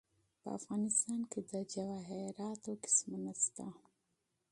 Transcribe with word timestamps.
په 0.41 0.47
افغانستان 0.59 1.19
کې 1.31 1.39
د 1.51 1.53
جواهرات 1.73 2.63
منابع 3.09 3.35
شته. 3.43 3.67